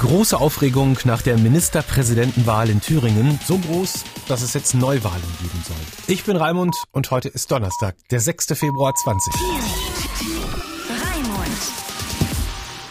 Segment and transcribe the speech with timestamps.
[0.00, 3.38] Große Aufregung nach der Ministerpräsidentenwahl in Thüringen.
[3.44, 5.76] So groß, dass es jetzt Neuwahlen geben soll.
[6.06, 8.46] Ich bin Raimund und heute ist Donnerstag, der 6.
[8.54, 9.34] Februar 20.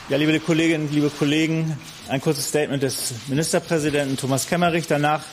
[0.09, 1.75] Ja, liebe Kolleginnen, liebe Kollegen,
[2.09, 4.85] ein kurzes Statement des Ministerpräsidenten Thomas Kemmerich.
[4.85, 5.23] Danach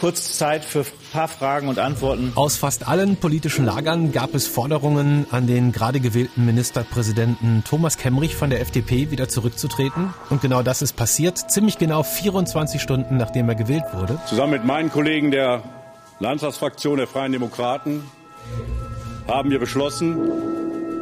[0.00, 2.32] kurz Zeit für ein paar Fragen und Antworten.
[2.34, 8.34] Aus fast allen politischen Lagern gab es Forderungen an den gerade gewählten Ministerpräsidenten Thomas Kemmerich
[8.34, 10.14] von der FDP wieder zurückzutreten.
[10.30, 14.18] Und genau das ist passiert, ziemlich genau 24 Stunden nachdem er gewählt wurde.
[14.26, 15.62] Zusammen mit meinen Kollegen der
[16.18, 18.02] Landtagsfraktion der Freien Demokraten
[19.28, 20.16] haben wir beschlossen,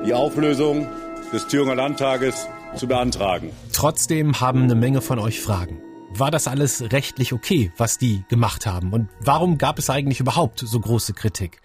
[0.05, 0.89] die Auflösung
[1.33, 3.53] des Thüringer Landtages zu beantragen.
[3.73, 8.67] Trotzdem haben eine Menge von euch Fragen war das alles rechtlich okay, was die gemacht
[8.67, 8.93] haben?
[8.93, 11.61] Und warum gab es eigentlich überhaupt so große Kritik?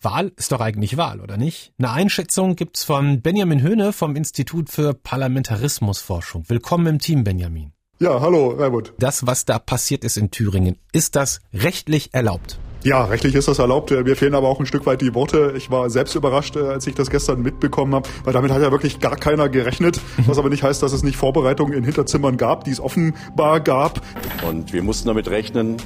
[0.00, 1.74] Wahl ist doch eigentlich Wahl, oder nicht?
[1.78, 6.44] Eine Einschätzung gibt's von Benjamin Höhne vom Institut für Parlamentarismusforschung.
[6.48, 7.72] Willkommen im Team, Benjamin.
[7.98, 8.94] Ja, hallo, Raimund.
[8.98, 12.58] Das, was da passiert ist in Thüringen, ist das rechtlich erlaubt?
[12.82, 13.90] Ja, rechtlich ist das erlaubt.
[13.90, 15.52] Mir fehlen aber auch ein Stück weit die Worte.
[15.54, 18.70] Ich war selbst überrascht, äh, als ich das gestern mitbekommen habe, weil damit hat ja
[18.70, 20.00] wirklich gar keiner gerechnet.
[20.26, 24.00] Was aber nicht heißt, dass es nicht Vorbereitungen in Hinterzimmern gab, die es offenbar gab.
[24.48, 25.76] Und wir mussten damit rechnen,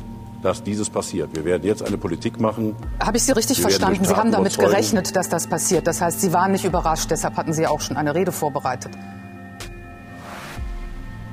[0.43, 1.35] dass dieses passiert.
[1.35, 2.77] Wir werden jetzt eine Politik machen.
[3.03, 4.05] Habe ich Sie richtig verstanden?
[4.05, 5.89] Sie haben damit gerechnet, dass das passiert.
[5.89, 7.11] Das heißt, Sie waren nicht überrascht.
[7.11, 8.93] Deshalb hatten Sie auch schon eine Rede vorbereitet.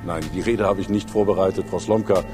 [0.04, 2.24] Nein, die Rede habe ich nicht vorbereitet, Frau Slomka.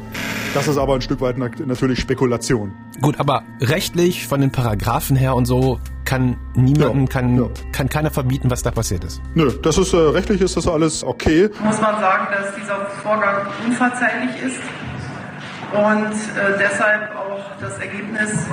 [0.54, 2.72] Das ist aber ein Stück weit natürlich Spekulation.
[3.00, 7.48] Gut, aber rechtlich von den Paragraphen her und so kann niemanden, ja, kann, ja.
[7.70, 9.20] kann keiner verbieten, was da passiert ist.
[9.34, 11.50] Nö, das ist äh, rechtlich ist das alles okay.
[11.62, 14.60] Muss man sagen, dass dieser Vorgang unverzeihlich ist
[15.72, 18.46] und äh, deshalb auch das Ergebnis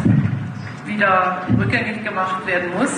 [0.86, 2.92] wieder rückgängig gemacht werden muss.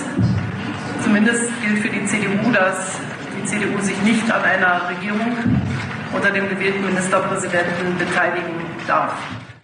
[1.04, 2.98] Zumindest gilt für die CDU, dass
[3.38, 5.36] die CDU sich nicht an einer Regierung
[6.12, 8.58] unter dem gewählten Ministerpräsidenten beteiligen
[8.88, 9.12] darf.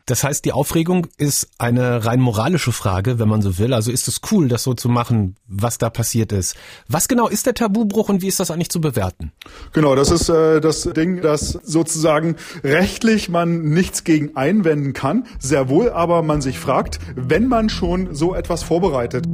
[0.06, 3.72] Das heißt, die Aufregung ist eine rein moralische Frage, wenn man so will.
[3.72, 6.57] Also ist es cool, das so zu machen, was da passiert ist.
[6.89, 9.33] Was genau ist der Tabubruch und wie ist das eigentlich zu bewerten?
[9.73, 15.70] Genau, das ist äh, das Ding, dass sozusagen rechtlich man nichts gegen einwenden kann, sehr
[15.70, 19.24] wohl aber man sich fragt, wenn man schon so etwas vorbereitet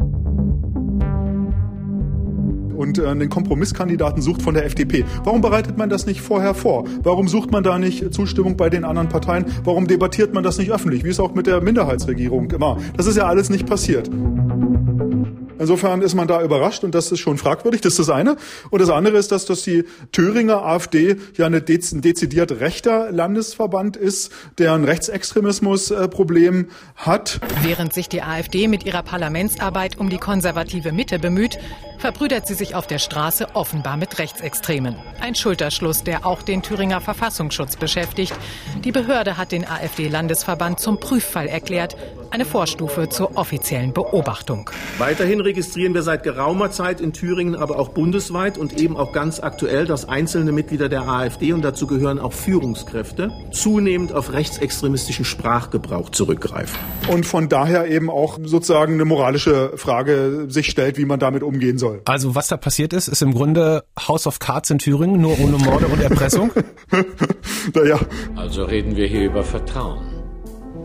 [2.80, 5.04] und äh, einen Kompromisskandidaten sucht von der FDP.
[5.22, 6.84] Warum bereitet man das nicht vorher vor?
[7.02, 9.44] Warum sucht man da nicht Zustimmung bei den anderen Parteien?
[9.64, 12.78] Warum debattiert man das nicht öffentlich, wie es auch mit der Minderheitsregierung immer?
[12.96, 14.10] Das ist ja alles nicht passiert.
[15.60, 17.82] Insofern ist man da überrascht und das ist schon fragwürdig.
[17.82, 18.36] Das ist das eine.
[18.70, 23.12] Und das andere ist, dass, dass die Thüringer AfD ja eine dez ein dezidiert rechter
[23.12, 27.40] Landesverband ist, der ein Rechtsextremismusproblem hat.
[27.62, 31.58] Während sich die AfD mit ihrer Parlamentsarbeit um die konservative Mitte bemüht,
[31.98, 34.96] verbrüdert sie sich auf der Straße offenbar mit Rechtsextremen.
[35.20, 38.32] Ein Schulterschluss, der auch den Thüringer Verfassungsschutz beschäftigt.
[38.82, 41.96] Die Behörde hat den AfD-Landesverband zum Prüffall erklärt,
[42.30, 44.70] eine Vorstufe zur offiziellen Beobachtung.
[44.98, 49.40] Weiterhin registrieren wir seit geraumer Zeit in Thüringen, aber auch bundesweit und eben auch ganz
[49.40, 56.10] aktuell, dass einzelne Mitglieder der AfD und dazu gehören auch Führungskräfte zunehmend auf rechtsextremistischen Sprachgebrauch
[56.10, 56.78] zurückgreifen.
[57.08, 61.78] Und von daher eben auch sozusagen eine moralische Frage sich stellt, wie man damit umgehen
[61.78, 62.02] soll.
[62.04, 65.58] Also was da passiert ist, ist im Grunde House of Cards in Thüringen, nur ohne
[65.58, 66.52] Morde und Erpressung?
[67.74, 67.98] naja.
[68.36, 70.20] Also reden wir hier über Vertrauen.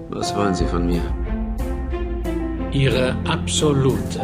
[0.09, 1.01] Was wollen Sie von mir?
[2.75, 4.19] Ihre absolute,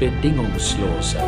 [0.00, 1.18] bedingungslose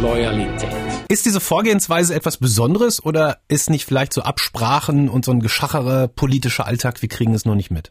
[0.00, 0.70] Loyalität.
[1.08, 6.06] Ist diese Vorgehensweise etwas Besonderes oder ist nicht vielleicht so Absprachen und so ein geschachere
[6.06, 7.90] politischer Alltag, wir kriegen es nur nicht mit?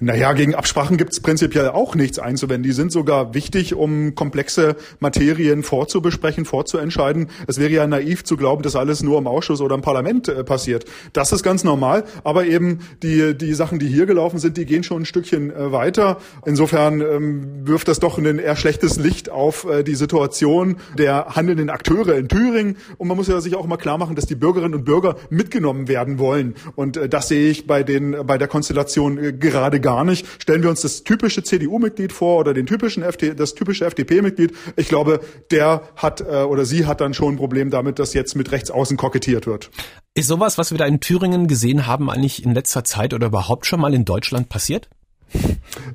[0.00, 2.62] Naja, gegen Absprachen gibt es prinzipiell auch nichts einzuwenden.
[2.62, 7.28] Die sind sogar wichtig, um komplexe Materien vorzubesprechen, vorzuentscheiden.
[7.46, 10.44] Es wäre ja naiv zu glauben, dass alles nur im Ausschuss oder im Parlament äh,
[10.44, 10.86] passiert.
[11.12, 14.82] Das ist ganz normal, aber eben die, die Sachen, die hier gelaufen sind, die gehen
[14.82, 16.18] schon ein Stückchen äh, weiter.
[16.46, 21.70] Insofern ähm, wirft das doch ein eher schlechtes Licht auf äh, die Situation der handelnden
[21.70, 22.76] Akteure in Thüringen.
[22.96, 25.86] Und man muss ja sich auch mal klar machen, dass die Bürgerinnen und Bürger mitgenommen
[25.86, 26.54] werden wollen.
[26.74, 30.26] Und äh, das sehe ich bei, den, bei der Konstellation äh, gerade gerade gar nicht.
[30.40, 34.54] Stellen wir uns das typische CDU-Mitglied vor oder den typischen FD, das typische FDP-Mitglied.
[34.76, 35.20] Ich glaube,
[35.50, 38.70] der hat äh, oder sie hat dann schon ein Problem damit, dass jetzt mit rechts
[38.70, 39.70] außen kokettiert wird.
[40.14, 43.66] Ist sowas, was wir da in Thüringen gesehen haben, eigentlich in letzter Zeit oder überhaupt
[43.66, 44.88] schon mal in Deutschland passiert?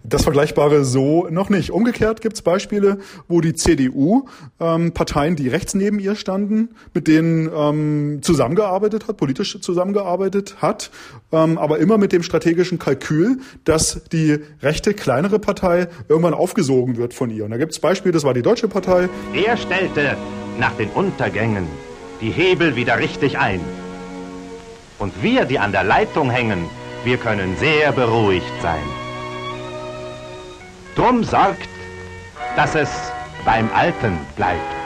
[0.03, 1.71] Das Vergleichbare so noch nicht.
[1.71, 4.25] Umgekehrt gibt es Beispiele, wo die CDU
[4.59, 10.91] ähm, Parteien, die rechts neben ihr standen, mit denen ähm, zusammengearbeitet hat, politisch zusammengearbeitet hat,
[11.31, 17.13] ähm, aber immer mit dem strategischen Kalkül, dass die rechte kleinere Partei irgendwann aufgesogen wird
[17.13, 17.45] von ihr.
[17.45, 19.09] Und da gibt es Beispiele, das war die Deutsche Partei.
[19.33, 20.17] Er stellte
[20.59, 21.65] nach den Untergängen
[22.21, 23.61] die Hebel wieder richtig ein
[24.99, 26.69] Und wir, die an der Leitung hängen,
[27.03, 29.00] wir können sehr beruhigt sein.
[30.95, 31.69] Drum sorgt,
[32.55, 32.89] dass es
[33.45, 34.81] beim Alten bleibt.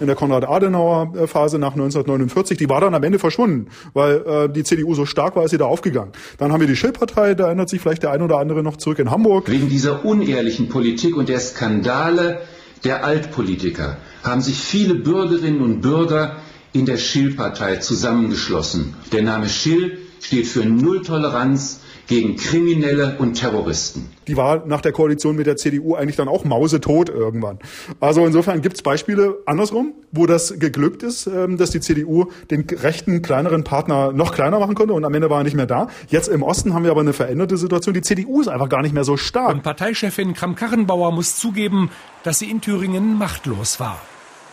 [0.00, 4.94] in der Konrad-Adenauer-Phase nach 1949, die war dann am Ende verschwunden, weil äh, die CDU
[4.94, 6.12] so stark war, ist sie da aufgegangen.
[6.38, 8.98] Dann haben wir die Schill-Partei, da erinnert sich vielleicht der ein oder andere noch zurück
[8.98, 9.50] in Hamburg.
[9.50, 12.40] Wegen dieser unehrlichen Politik und der Skandale
[12.82, 16.36] der Altpolitiker haben sich viele Bürgerinnen und Bürger
[16.72, 18.94] in der Schill-Partei zusammengeschlossen.
[19.12, 21.80] Der Name Schill steht für Nulltoleranz
[22.10, 24.10] gegen Kriminelle und Terroristen.
[24.26, 27.60] Die war nach der Koalition mit der CDU eigentlich dann auch mausetot irgendwann.
[28.00, 32.66] Also insofern gibt es Beispiele andersrum, wo das geglückt ist, ähm, dass die CDU den
[32.68, 35.88] rechten, kleineren Partner noch kleiner machen konnte und am Ende war er nicht mehr da.
[36.08, 37.94] Jetzt im Osten haben wir aber eine veränderte Situation.
[37.94, 39.54] Die CDU ist einfach gar nicht mehr so stark.
[39.54, 41.90] Und Parteichefin Kram-Karrenbauer muss zugeben,
[42.24, 44.00] dass sie in Thüringen machtlos war.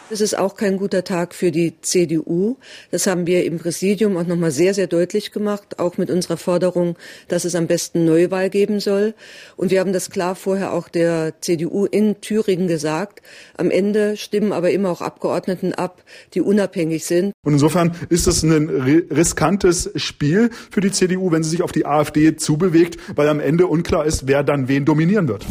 [0.10, 2.56] Es ist auch kein guter Tag für die CDU.
[2.92, 6.96] Das haben wir im Präsidium auch nochmal sehr, sehr deutlich gemacht, auch mit unserer Forderung,
[7.28, 9.16] dass es am besten Neuwahl geben soll.
[9.58, 13.22] Und wir haben das klar vorher auch der CDU in Thüringen gesagt.
[13.58, 17.34] Am Ende stimmen aber immer auch Abgeordneten ab, die unabhängig sind.
[17.44, 18.70] Und insofern ist es ein
[19.12, 23.68] riskantes Spiel für die CDU, wenn sie sich auf die AfD zubewegt, weil am Ende
[23.68, 25.46] unklar ist, wer dann wen dominieren wird.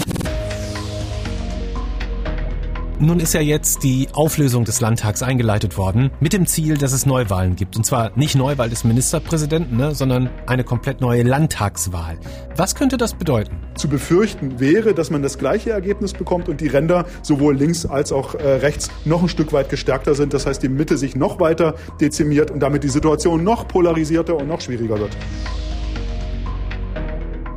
[2.99, 7.05] Nun ist ja jetzt die Auflösung des Landtags eingeleitet worden, mit dem Ziel, dass es
[7.05, 7.77] Neuwahlen gibt.
[7.77, 12.19] Und zwar nicht Neuwahl des Ministerpräsidenten, ne, sondern eine komplett neue Landtagswahl.
[12.57, 13.59] Was könnte das bedeuten?
[13.75, 18.13] Zu befürchten wäre, dass man das gleiche Ergebnis bekommt und die Ränder sowohl links als
[18.13, 20.33] auch äh, rechts noch ein Stück weit gestärkter sind.
[20.33, 24.49] Das heißt, die Mitte sich noch weiter dezimiert und damit die Situation noch polarisierter und
[24.49, 25.15] noch schwieriger wird.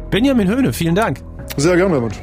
[0.10, 1.22] Benjamin Höhne, vielen Dank.
[1.56, 2.20] Sehr gerne, Herr Wunsch.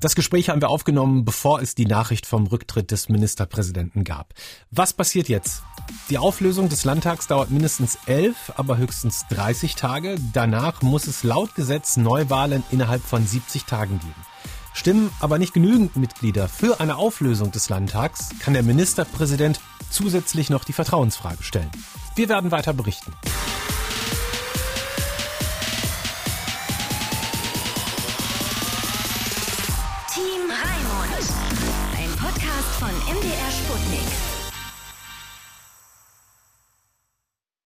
[0.00, 4.32] Das Gespräch haben wir aufgenommen, bevor es die Nachricht vom Rücktritt des Ministerpräsidenten gab.
[4.70, 5.62] Was passiert jetzt?
[6.08, 10.14] Die Auflösung des Landtags dauert mindestens elf, aber höchstens 30 Tage.
[10.32, 14.26] Danach muss es laut Gesetz Neuwahlen innerhalb von 70 Tagen geben.
[14.72, 19.60] Stimmen aber nicht genügend Mitglieder für eine Auflösung des Landtags, kann der Ministerpräsident
[19.90, 21.70] zusätzlich noch die Vertrauensfrage stellen.
[22.14, 23.12] Wir werden weiter berichten.
[32.78, 34.37] Von MDR Sputnik.